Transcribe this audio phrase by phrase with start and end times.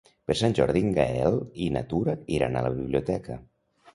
[0.29, 3.37] Per Sant Jordi en Gaël i na Tura iran a la biblioteca.